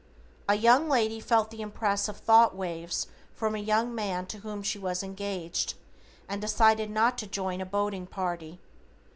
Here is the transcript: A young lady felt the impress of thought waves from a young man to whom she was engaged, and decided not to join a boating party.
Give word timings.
A 0.49 0.55
young 0.55 0.89
lady 0.89 1.19
felt 1.19 1.51
the 1.51 1.61
impress 1.61 2.07
of 2.09 2.17
thought 2.17 2.55
waves 2.55 3.05
from 3.35 3.53
a 3.53 3.59
young 3.59 3.93
man 3.93 4.25
to 4.33 4.39
whom 4.39 4.63
she 4.63 4.79
was 4.79 5.03
engaged, 5.03 5.75
and 6.27 6.41
decided 6.41 6.89
not 6.89 7.19
to 7.19 7.27
join 7.27 7.61
a 7.61 7.67
boating 7.67 8.07
party. 8.07 8.59